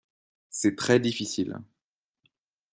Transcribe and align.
C’est 0.49 0.75
très 0.75 0.99
difficile. 0.99 1.59